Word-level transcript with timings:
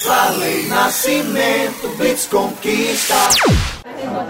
Farley 0.00 0.66
Nascimento, 0.68 1.88
Blitz 1.96 2.26
Conquista. 2.26 3.14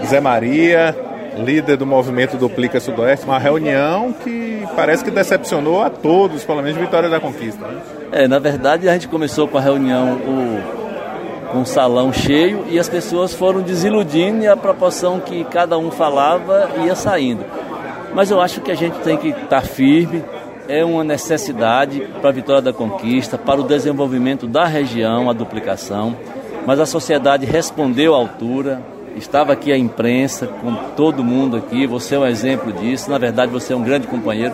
Zé 0.05 0.19
Maria, 0.19 0.95
líder 1.37 1.77
do 1.77 1.85
movimento 1.85 2.37
Duplica 2.37 2.79
Sudoeste, 2.79 3.25
uma 3.25 3.37
reunião 3.37 4.11
que 4.11 4.63
parece 4.75 5.03
que 5.03 5.11
decepcionou 5.11 5.81
a 5.83 5.89
todos, 5.89 6.43
pelo 6.43 6.63
menos 6.63 6.77
Vitória 6.77 7.07
da 7.07 7.19
Conquista. 7.19 7.67
Né? 7.67 7.81
É, 8.11 8.27
na 8.27 8.39
verdade 8.39 8.89
a 8.89 8.93
gente 8.93 9.07
começou 9.07 9.47
com 9.47 9.59
a 9.59 9.61
reunião 9.61 10.13
o, 10.13 11.51
com 11.51 11.61
o 11.61 11.65
salão 11.65 12.11
cheio 12.11 12.65
e 12.67 12.79
as 12.79 12.89
pessoas 12.89 13.35
foram 13.35 13.61
desiludindo 13.61 14.43
e 14.43 14.47
a 14.47 14.57
proporção 14.57 15.19
que 15.19 15.43
cada 15.45 15.77
um 15.77 15.91
falava 15.91 16.67
ia 16.83 16.95
saindo. 16.95 17.45
Mas 18.13 18.31
eu 18.31 18.41
acho 18.41 18.59
que 18.61 18.71
a 18.71 18.75
gente 18.75 18.97
tem 18.99 19.17
que 19.17 19.29
estar 19.29 19.61
firme, 19.61 20.23
é 20.69 20.85
uma 20.85 21.03
necessidade 21.03 21.99
para 22.21 22.29
a 22.29 22.31
vitória 22.31 22.61
da 22.61 22.71
conquista, 22.71 23.39
para 23.39 23.59
o 23.59 23.63
desenvolvimento 23.63 24.45
da 24.45 24.65
região, 24.65 25.27
a 25.27 25.33
duplicação. 25.33 26.15
Mas 26.65 26.79
a 26.79 26.85
sociedade 26.85 27.43
respondeu 27.43 28.13
à 28.13 28.17
altura, 28.17 28.79
estava 29.15 29.51
aqui 29.51 29.71
a 29.71 29.77
imprensa, 29.77 30.45
com 30.45 30.75
todo 30.95 31.23
mundo 31.23 31.57
aqui, 31.57 31.87
você 31.87 32.13
é 32.13 32.19
um 32.19 32.25
exemplo 32.25 32.71
disso, 32.71 33.09
na 33.09 33.17
verdade 33.17 33.51
você 33.51 33.73
é 33.73 33.75
um 33.75 33.81
grande 33.81 34.05
companheiro. 34.05 34.53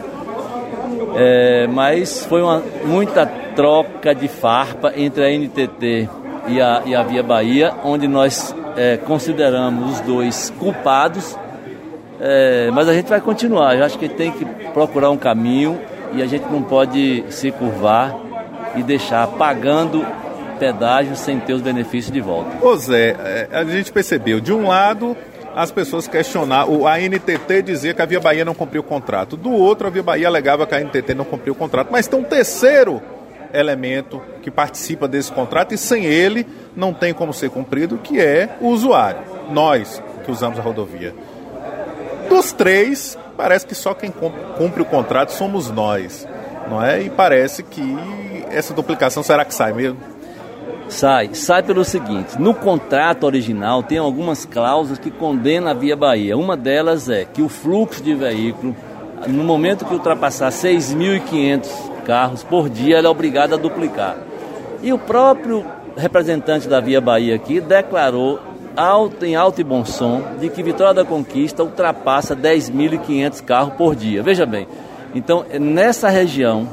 É, 1.17 1.67
mas 1.67 2.25
foi 2.25 2.41
uma, 2.41 2.63
muita 2.85 3.25
troca 3.25 4.15
de 4.15 4.29
farpa 4.29 4.93
entre 4.95 5.25
a 5.25 5.37
NTT 5.37 6.09
e 6.47 6.61
a, 6.61 6.81
e 6.85 6.95
a 6.95 7.03
Via 7.03 7.23
Bahia, 7.23 7.73
onde 7.83 8.07
nós 8.07 8.55
é, 8.77 8.95
consideramos 8.95 9.95
os 9.95 9.99
dois 9.99 10.49
culpados, 10.59 11.37
é, 12.21 12.71
mas 12.71 12.87
a 12.87 12.93
gente 12.93 13.09
vai 13.09 13.19
continuar. 13.19 13.75
Eu 13.75 13.83
acho 13.83 13.99
que 13.99 14.07
tem 14.07 14.31
que 14.31 14.45
procurar 14.73 15.09
um 15.09 15.17
caminho 15.17 15.77
e 16.15 16.21
a 16.21 16.25
gente 16.25 16.45
não 16.45 16.63
pode 16.63 17.23
se 17.29 17.51
curvar 17.51 18.15
e 18.75 18.83
deixar 18.83 19.27
pagando 19.27 20.05
pedágio 20.59 21.15
sem 21.15 21.39
ter 21.39 21.53
os 21.53 21.61
benefícios 21.61 22.11
de 22.11 22.21
volta. 22.21 22.65
Ô 22.65 22.75
Zé, 22.77 23.15
é, 23.19 23.49
a 23.51 23.63
gente 23.65 23.91
percebeu, 23.91 24.39
de 24.39 24.53
um 24.53 24.67
lado, 24.67 25.15
as 25.55 25.71
pessoas 25.71 26.07
questionaram, 26.07 26.87
a 26.87 26.97
NTT 26.97 27.61
dizia 27.61 27.93
que 27.93 28.01
a 28.01 28.05
Via 28.05 28.19
Bahia 28.19 28.45
não 28.45 28.53
cumpriu 28.53 28.81
o 28.81 28.83
contrato, 28.83 29.35
do 29.35 29.51
outro, 29.51 29.87
a 29.87 29.89
Via 29.89 30.03
Bahia 30.03 30.27
alegava 30.27 30.65
que 30.65 30.73
a 30.73 30.79
NTT 30.79 31.13
não 31.13 31.25
cumpriu 31.25 31.53
o 31.53 31.55
contrato, 31.55 31.89
mas 31.91 32.07
tem 32.07 32.19
um 32.19 32.23
terceiro 32.23 33.01
elemento 33.53 34.21
que 34.41 34.51
participa 34.51 35.07
desse 35.07 35.31
contrato 35.31 35.73
e 35.73 35.77
sem 35.77 36.05
ele 36.05 36.45
não 36.75 36.93
tem 36.93 37.13
como 37.13 37.33
ser 37.33 37.49
cumprido, 37.49 37.97
que 37.97 38.19
é 38.19 38.57
o 38.59 38.67
usuário, 38.67 39.21
nós 39.51 40.01
que 40.23 40.31
usamos 40.31 40.57
a 40.59 40.61
rodovia. 40.61 41.13
Dos 42.29 42.51
três, 42.51 43.17
parece 43.35 43.65
que 43.65 43.75
só 43.75 43.93
quem 43.93 44.11
cumpre 44.57 44.81
o 44.81 44.85
contrato 44.85 45.29
somos 45.29 45.69
nós, 45.69 46.27
não 46.69 46.83
é? 46.83 47.01
E 47.01 47.09
parece 47.09 47.63
que 47.63 47.95
essa 48.49 48.73
duplicação 48.73 49.21
será 49.23 49.43
que 49.43 49.53
sai 49.53 49.73
mesmo? 49.73 49.97
Sai, 50.87 51.33
sai 51.33 51.63
pelo 51.63 51.83
seguinte: 51.83 52.39
no 52.39 52.53
contrato 52.53 53.25
original 53.25 53.81
tem 53.81 53.97
algumas 53.97 54.45
cláusulas 54.45 54.99
que 54.99 55.11
condenam 55.11 55.69
a 55.69 55.73
Via 55.73 55.95
Bahia. 55.95 56.37
Uma 56.37 56.55
delas 56.55 57.09
é 57.09 57.25
que 57.25 57.41
o 57.41 57.49
fluxo 57.49 58.03
de 58.03 58.13
veículo, 58.13 58.75
no 59.27 59.43
momento 59.43 59.85
que 59.85 59.93
ultrapassar 59.93 60.51
6.500 60.51 61.67
carros 62.05 62.43
por 62.43 62.69
dia, 62.69 62.97
ela 62.97 63.07
é 63.07 63.09
obrigada 63.09 63.55
a 63.55 63.57
duplicar. 63.57 64.17
E 64.83 64.93
o 64.93 64.99
próprio 64.99 65.65
representante 65.97 66.67
da 66.67 66.79
Via 66.79 67.01
Bahia 67.01 67.35
aqui 67.35 67.59
declarou 67.59 68.39
alto, 68.75 69.25
em 69.25 69.35
alto 69.35 69.61
e 69.61 69.63
bom 69.63 69.85
som 69.85 70.21
de 70.39 70.49
que 70.49 70.63
Vitória 70.63 70.93
da 70.93 71.05
Conquista 71.05 71.63
ultrapassa 71.63 72.35
10.500 72.35 73.43
carros 73.43 73.73
por 73.75 73.95
dia. 73.95 74.21
Veja 74.21 74.45
bem, 74.45 74.67
então 75.13 75.45
nessa 75.59 76.09
região 76.09 76.67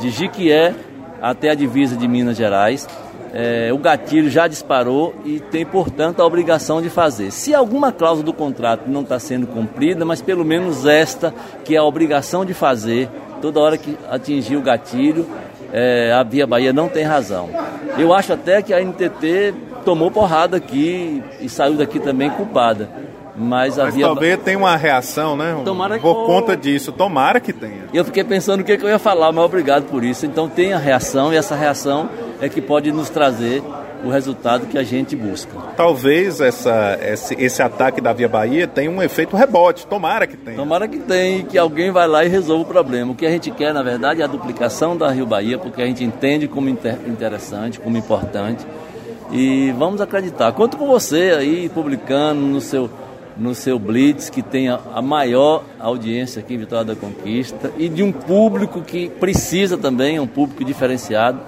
de 0.00 0.10
Jiquié 0.10 0.74
até 1.20 1.50
a 1.50 1.54
divisa 1.54 1.96
de 1.96 2.08
Minas 2.08 2.36
Gerais, 2.36 2.88
é, 3.32 3.72
o 3.72 3.78
gatilho 3.78 4.28
já 4.28 4.46
disparou 4.46 5.14
e 5.24 5.40
tem, 5.40 5.64
portanto, 5.64 6.20
a 6.20 6.26
obrigação 6.26 6.82
de 6.82 6.90
fazer. 6.90 7.30
Se 7.30 7.54
alguma 7.54 7.90
cláusula 7.90 8.26
do 8.26 8.32
contrato 8.32 8.88
não 8.88 9.00
está 9.00 9.18
sendo 9.18 9.46
cumprida, 9.46 10.04
mas 10.04 10.20
pelo 10.20 10.44
menos 10.44 10.84
esta, 10.84 11.32
que 11.64 11.74
é 11.74 11.78
a 11.78 11.84
obrigação 11.84 12.44
de 12.44 12.52
fazer, 12.52 13.08
toda 13.40 13.60
hora 13.60 13.78
que 13.78 13.96
atingir 14.10 14.56
o 14.56 14.60
gatilho, 14.60 15.26
é, 15.72 16.12
a 16.12 16.22
Via 16.22 16.46
Bahia 16.46 16.72
não 16.72 16.88
tem 16.88 17.04
razão. 17.04 17.48
Eu 17.96 18.12
acho 18.12 18.34
até 18.34 18.60
que 18.60 18.74
a 18.74 18.80
NTT 18.84 19.54
tomou 19.82 20.10
porrada 20.10 20.56
aqui 20.56 21.22
e 21.40 21.48
saiu 21.48 21.74
daqui 21.74 22.00
também 22.00 22.30
culpada. 22.30 22.88
Mas, 23.34 23.76
Mas 23.76 23.88
havia... 23.88 24.06
talvez 24.06 24.38
tenha 24.42 24.58
uma 24.58 24.76
reação, 24.76 25.36
né? 25.36 25.56
Tomara 25.64 25.96
que... 25.96 26.02
Por 26.02 26.26
conta 26.26 26.56
disso, 26.56 26.92
tomara 26.92 27.40
que 27.40 27.52
tenha. 27.52 27.84
Eu 27.92 28.04
fiquei 28.04 28.22
pensando 28.24 28.60
o 28.60 28.64
que, 28.64 28.76
que 28.76 28.84
eu 28.84 28.90
ia 28.90 28.98
falar, 28.98 29.32
mas 29.32 29.44
obrigado 29.44 29.84
por 29.84 30.04
isso. 30.04 30.26
Então 30.26 30.48
tem 30.48 30.72
a 30.72 30.78
reação 30.78 31.32
e 31.32 31.36
essa 31.36 31.54
reação 31.54 32.10
é 32.40 32.48
que 32.48 32.60
pode 32.60 32.92
nos 32.92 33.08
trazer 33.08 33.62
o 34.04 34.10
resultado 34.10 34.66
que 34.66 34.76
a 34.76 34.82
gente 34.82 35.14
busca. 35.14 35.52
Talvez 35.76 36.40
essa, 36.40 36.98
esse, 37.00 37.34
esse 37.38 37.62
ataque 37.62 38.00
da 38.00 38.12
Via 38.12 38.28
Bahia 38.28 38.66
tenha 38.66 38.90
um 38.90 39.02
efeito 39.02 39.36
rebote, 39.36 39.86
tomara 39.86 40.26
que 40.26 40.36
tenha. 40.36 40.56
Tomara 40.56 40.88
que 40.88 40.98
tenha 40.98 41.38
e 41.38 41.44
que 41.44 41.56
alguém 41.56 41.90
vai 41.90 42.06
lá 42.06 42.24
e 42.24 42.28
resolva 42.28 42.64
o 42.64 42.66
problema. 42.66 43.12
O 43.12 43.14
que 43.14 43.24
a 43.24 43.30
gente 43.30 43.50
quer, 43.50 43.72
na 43.72 43.82
verdade, 43.82 44.20
é 44.20 44.24
a 44.24 44.28
duplicação 44.28 44.96
da 44.96 45.08
Rio 45.10 45.24
Bahia, 45.24 45.56
porque 45.56 45.80
a 45.80 45.86
gente 45.86 46.02
entende 46.02 46.48
como 46.48 46.68
inter, 46.68 46.98
interessante, 47.06 47.78
como 47.78 47.96
importante. 47.96 48.66
E 49.32 49.72
vamos 49.72 50.00
acreditar. 50.00 50.52
Conto 50.52 50.76
com 50.76 50.86
você 50.86 51.34
aí, 51.38 51.68
publicando 51.68 52.40
no 52.40 52.60
seu, 52.60 52.90
no 53.36 53.54
seu 53.54 53.78
Blitz, 53.78 54.28
que 54.28 54.42
tenha 54.42 54.78
a 54.94 55.00
maior 55.00 55.64
audiência 55.80 56.40
aqui 56.40 56.54
em 56.54 56.58
Vitória 56.58 56.84
da 56.84 56.94
Conquista, 56.94 57.72
e 57.78 57.88
de 57.88 58.02
um 58.02 58.12
público 58.12 58.82
que 58.82 59.08
precisa 59.08 59.78
também, 59.78 60.20
um 60.20 60.26
público 60.26 60.64
diferenciado 60.64 61.40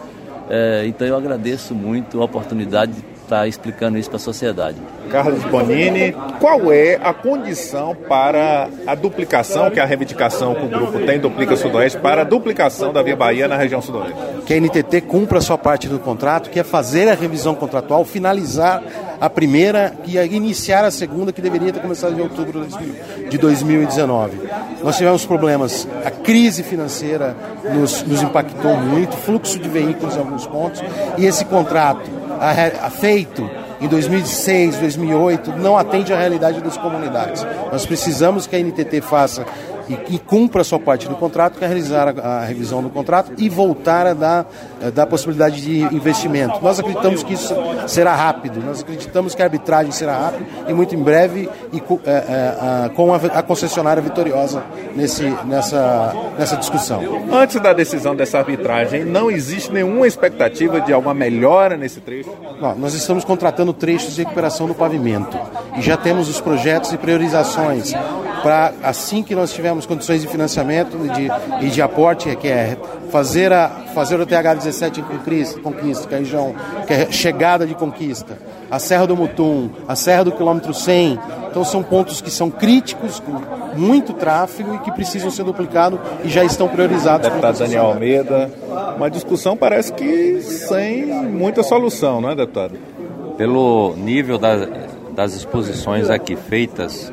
é, 0.48 0.84
então 0.86 1.06
eu 1.06 1.16
agradeço 1.16 1.74
muito 1.74 2.20
a 2.20 2.24
oportunidade 2.24 2.92
de 2.92 3.02
estar 3.24 3.48
explicando 3.48 3.98
isso 3.98 4.08
para 4.08 4.16
a 4.16 4.20
sociedade. 4.20 4.76
Carlos 5.10 5.42
Bonini, 5.44 6.14
qual 6.40 6.72
é 6.72 6.98
a 7.02 7.12
condição 7.12 7.94
para 7.94 8.68
a 8.86 8.94
duplicação, 8.94 9.70
que 9.70 9.78
é 9.78 9.82
a 9.82 9.86
reivindicação 9.86 10.54
que 10.54 10.64
o 10.64 10.68
grupo 10.68 10.98
tem, 11.00 11.18
Duplica 11.18 11.56
Sudoeste, 11.56 11.98
para 11.98 12.22
a 12.22 12.24
duplicação 12.24 12.92
da 12.92 13.02
Via 13.02 13.16
Bahia 13.16 13.48
na 13.48 13.56
região 13.56 13.80
sudoeste? 13.82 14.14
Que 14.46 14.54
a 14.54 14.60
NTT 14.60 15.02
cumpra 15.02 15.38
a 15.38 15.40
sua 15.40 15.58
parte 15.58 15.88
do 15.88 15.98
contrato, 15.98 16.50
que 16.50 16.58
é 16.58 16.64
fazer 16.64 17.08
a 17.08 17.14
revisão 17.14 17.54
contratual, 17.54 18.04
finalizar 18.04 18.82
a 19.20 19.30
primeira 19.30 19.94
e 20.04 20.18
iniciar 20.18 20.84
a 20.84 20.90
segunda, 20.90 21.32
que 21.32 21.40
deveria 21.40 21.72
ter 21.72 21.80
começado 21.80 22.18
em 22.18 22.20
outubro 22.20 22.66
de 23.30 23.38
2019. 23.38 24.38
Nós 24.82 24.96
tivemos 24.96 25.24
problemas, 25.24 25.88
a 26.04 26.10
crise 26.10 26.62
financeira 26.62 27.36
nos, 27.72 28.02
nos 28.02 28.22
impactou 28.22 28.76
muito, 28.76 29.16
fluxo 29.16 29.58
de 29.58 29.68
veículos 29.68 30.16
em 30.16 30.18
alguns 30.18 30.46
pontos, 30.46 30.82
e 31.16 31.24
esse 31.24 31.44
contrato 31.44 32.10
a, 32.40 32.86
a 32.86 32.90
feito 32.90 33.48
em 33.80 33.88
2006, 33.88 34.78
2008, 34.78 35.52
não 35.52 35.76
atende 35.76 36.12
à 36.12 36.18
realidade 36.18 36.60
das 36.60 36.76
comunidades. 36.76 37.46
Nós 37.70 37.84
precisamos 37.84 38.46
que 38.46 38.56
a 38.56 38.58
NTT 38.58 39.00
faça 39.00 39.44
e, 39.88 40.14
e 40.14 40.18
cumpra 40.18 40.62
a 40.62 40.64
sua 40.64 40.78
parte 40.78 41.08
do 41.08 41.14
contrato, 41.14 41.58
que 41.58 41.64
é 41.64 41.66
realizar 41.66 42.08
a, 42.08 42.38
a, 42.38 42.44
revisão 42.44 42.82
do 42.82 42.90
contrato 42.90 43.32
e 43.38 43.48
voltar 43.48 44.06
a 44.06 44.14
dar, 44.14 44.46
a 44.84 44.90
dar 44.90 45.06
possibilidade 45.06 45.60
de 45.60 45.80
investimento. 45.94 46.62
Nós 46.62 46.78
acreditamos 46.78 47.22
que 47.22 47.34
isso 47.34 47.54
será 47.86 48.14
rápido, 48.14 48.60
nós 48.64 48.82
acreditamos 48.82 49.34
que 49.34 49.42
a 49.42 49.44
arbitragem 49.44 49.92
será 49.92 50.16
rápida 50.16 50.44
e 50.68 50.72
muito 50.72 50.94
em 50.94 51.02
breve 51.02 51.48
e, 51.72 51.82
é, 52.06 52.10
é, 52.10 52.88
com 52.90 53.12
a, 53.12 53.16
a, 53.16 53.42
concessionária 53.42 54.02
vitoriosa 54.02 54.62
nesse, 54.94 55.24
nessa, 55.44 56.14
nessa 56.38 56.56
discussão. 56.56 57.02
Antes 57.32 57.60
da 57.60 57.72
decisão 57.72 58.14
dessa 58.14 58.38
arbitragem, 58.38 59.04
não 59.04 59.30
existe 59.30 59.72
nenhuma 59.72 60.06
expectativa 60.06 60.80
de 60.80 60.92
alguma 60.92 61.14
melhora 61.14 61.76
nesse 61.76 62.00
trecho? 62.00 62.30
Não, 62.60 62.74
nós 62.76 62.94
estamos 62.94 63.24
contratando 63.24 63.72
trechos 63.72 64.14
de 64.14 64.22
recuperação 64.22 64.66
do 64.66 64.74
pavimento 64.74 65.36
e 65.76 65.82
já 65.82 65.96
temos 65.96 66.28
os 66.28 66.40
projetos 66.40 66.92
e 66.92 66.98
priorizações 66.98 67.92
para 68.42 68.74
assim 68.82 69.22
que 69.22 69.34
nós 69.34 69.52
tivermos 69.54 69.73
condições 69.86 70.22
de 70.22 70.28
financiamento 70.28 70.96
e 71.04 71.08
de, 71.08 71.66
e 71.66 71.70
de 71.70 71.82
aporte, 71.82 72.34
que 72.36 72.48
é 72.48 72.76
fazer, 73.10 73.52
a, 73.52 73.68
fazer 73.94 74.20
o 74.20 74.26
TH17 74.26 74.98
em 74.98 75.62
Conquista, 75.62 76.08
que 76.08 76.14
é 76.14 76.16
a 76.16 76.20
região, 76.20 76.54
que 76.86 76.92
é 76.92 77.12
chegada 77.12 77.66
de 77.66 77.74
Conquista, 77.74 78.38
a 78.70 78.78
Serra 78.78 79.06
do 79.06 79.16
Mutum, 79.16 79.70
a 79.86 79.94
Serra 79.94 80.24
do 80.24 80.32
Quilômetro 80.32 80.72
100. 80.72 81.18
Então 81.50 81.64
são 81.64 81.82
pontos 81.82 82.20
que 82.20 82.30
são 82.30 82.50
críticos, 82.50 83.20
com 83.20 83.40
muito 83.78 84.12
tráfego 84.12 84.74
e 84.74 84.78
que 84.78 84.92
precisam 84.92 85.30
ser 85.30 85.44
duplicados 85.44 85.98
e 86.24 86.28
já 86.28 86.44
estão 86.44 86.68
priorizados. 86.68 87.28
Deputado 87.28 87.58
Daniel 87.58 87.86
Almeida, 87.86 88.50
uma 88.96 89.10
discussão 89.10 89.56
parece 89.56 89.92
que 89.92 90.40
sem 90.40 91.06
muita 91.06 91.62
solução, 91.62 92.20
não 92.20 92.30
é, 92.30 92.34
deputado? 92.34 92.76
Pelo 93.36 93.94
nível 93.96 94.38
das, 94.38 94.68
das 95.12 95.34
exposições 95.34 96.10
aqui 96.10 96.36
feitas 96.36 97.12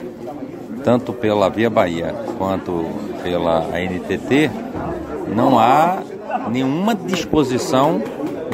tanto 0.83 1.13
pela 1.13 1.49
Via 1.49 1.69
Bahia 1.69 2.13
quanto 2.37 2.85
pela 3.23 3.59
ANTT, 3.59 4.49
não 5.33 5.57
há 5.59 5.99
nenhuma 6.49 6.95
disposição 6.95 8.01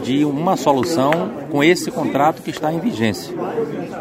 de 0.03 0.23
uma 0.23 0.55
solução 0.55 1.11
com 1.51 1.63
esse 1.63 1.91
contrato 1.91 2.41
que 2.41 2.49
está 2.49 2.71
em 2.71 2.79
vigência. 2.79 3.33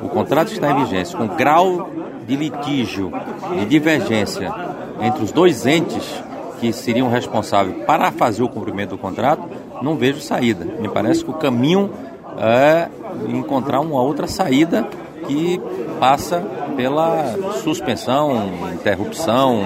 O 0.03 0.09
contrato 0.09 0.53
está 0.53 0.71
em 0.71 0.85
vigência, 0.85 1.17
com 1.17 1.27
grau 1.29 1.91
de 2.27 2.37
litígio 2.37 3.13
e 3.61 3.65
divergência 3.65 4.53
entre 5.01 5.25
os 5.25 5.33
dois 5.33 5.67
entes 5.67 6.23
que 6.61 6.73
seriam 6.73 7.09
responsáveis 7.09 7.85
para 7.85 8.11
fazer 8.11 8.43
o 8.43 8.49
cumprimento 8.49 8.91
do 8.91 8.99
contrato, 8.99 9.43
não 9.83 9.97
vejo 9.97 10.21
saída. 10.21 10.65
Me 10.65 10.89
parece 10.89 11.25
que 11.25 11.31
o 11.31 11.35
caminho 11.35 11.91
é, 12.39 12.89
encontrar 13.29 13.81
uma 13.81 14.01
outra 14.01 14.27
saída 14.27 14.87
que 15.27 15.61
passa 15.99 16.41
pela 16.77 17.35
suspensão, 17.63 18.73
interrupção, 18.75 19.65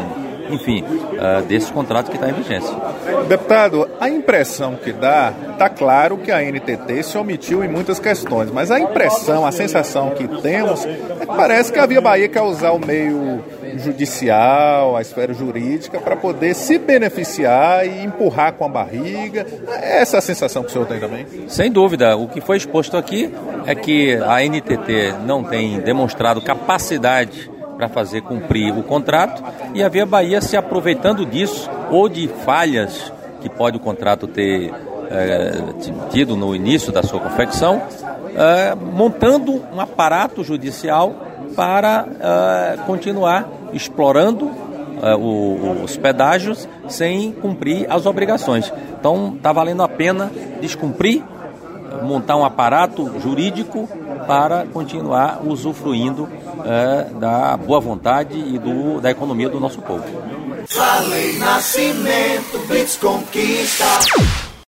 enfim, 0.51 0.83
uh, 0.83 1.43
desse 1.43 1.73
contrato 1.73 2.11
que 2.11 2.17
está 2.17 2.29
em 2.29 2.33
vigência. 2.33 2.75
Deputado, 3.29 3.89
a 4.01 4.09
impressão 4.09 4.75
que 4.75 4.93
dá, 4.93 5.33
está 5.53 5.69
claro 5.69 6.19
que 6.19 6.33
a 6.33 6.41
NTT 6.43 7.03
se 7.03 7.17
omitiu 7.17 7.65
em 7.65 7.69
muitas 7.69 7.99
questões, 7.99 8.51
mas 8.51 8.71
a 8.71 8.81
impressão, 8.81 9.47
a 9.47 9.53
sensação 9.53 10.11
que 10.11 10.27
temos 10.41 10.85
é 10.85 11.27
que 11.27 11.27
parece 11.27 11.73
que 11.73 11.79
a 11.79 11.87
Via 11.87 12.01
Bahia 12.01 12.29
quer 12.29 12.43
usar 12.43 12.73
o 12.73 12.79
meio 12.79 13.43
judicial, 13.79 14.97
a 14.97 15.01
esfera 15.01 15.33
jurídica, 15.33 16.01
para 16.01 16.17
poder 16.17 16.55
se 16.55 16.79
beneficiar 16.79 17.87
e 17.87 18.05
empurrar 18.05 18.55
com 18.55 18.65
a 18.65 18.69
barriga. 18.69 19.47
É 19.69 20.01
essa 20.01 20.19
a 20.19 20.21
sensação 20.21 20.63
que 20.63 20.69
o 20.69 20.73
senhor 20.73 20.87
tem 20.87 21.01
também? 21.01 21.27
Sem 21.49 21.71
dúvida. 21.71 22.17
O 22.17 22.29
que 22.29 22.41
foi 22.41 22.57
exposto 22.57 22.97
aqui 22.97 23.33
é 23.67 23.75
que 23.75 24.15
a 24.17 24.41
NTT 24.43 25.15
não 25.25 25.45
tem 25.45 25.81
demonstrado 25.81 26.41
capacidade 26.41 27.51
para 27.77 27.89
fazer 27.89 28.21
cumprir 28.23 28.77
o 28.77 28.83
contrato 28.83 29.43
e 29.75 29.83
a 29.83 29.89
Via 29.89 30.05
Bahia 30.05 30.41
se 30.41 30.57
aproveitando 30.57 31.25
disso 31.25 31.71
ou 31.91 32.09
de 32.09 32.29
falhas 32.29 33.11
que 33.41 33.49
pode 33.49 33.79
o 33.79 33.81
contrato 33.81 34.27
ter 34.27 34.71
é, 35.11 35.53
tido 36.11 36.37
no 36.37 36.55
início 36.55 36.93
da 36.93 37.03
sua 37.03 37.19
confecção, 37.19 37.83
é, 38.37 38.75
montando 38.75 39.65
um 39.73 39.81
aparato 39.81 40.45
judicial 40.45 41.15
para 41.57 42.07
é, 42.21 42.77
continuar 42.87 43.49
explorando 43.73 44.51
o, 45.19 45.83
os 45.83 45.97
pedágios 45.97 46.69
sem 46.89 47.33
cumprir 47.33 47.87
as 47.91 48.07
obrigações. 48.07 48.73
Então 48.99 49.35
está 49.37 49.53
valendo 49.53 49.83
a 49.83 49.89
pena 49.89 50.31
descumprir, 50.61 51.23
montar 52.03 52.37
um 52.37 52.45
aparato 52.45 53.19
jurídico 53.21 53.89
para 54.27 54.67
continuar 54.67 55.41
usufruindo 55.45 56.29
é, 56.65 57.07
da 57.19 57.57
boa 57.57 57.81
vontade 57.81 58.39
e 58.39 58.59
do, 58.59 59.01
da 59.01 59.11
economia 59.11 59.49
do 59.49 59.59
nosso 59.59 59.81
povo. 59.81 60.05
Falei 60.67 61.39
Nascimento, 61.39 62.59
Blitz 62.69 62.97
Conquista. 62.97 64.50